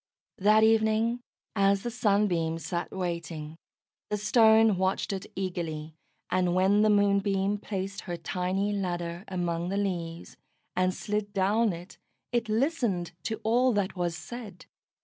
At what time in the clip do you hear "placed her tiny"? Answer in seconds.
7.59-8.73